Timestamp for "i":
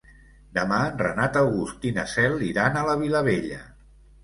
1.91-1.93